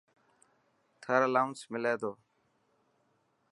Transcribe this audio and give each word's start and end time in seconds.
ٿر 1.01 1.19
الاونس 1.27 1.59
ملي 1.71 1.93
تو. 2.01 2.11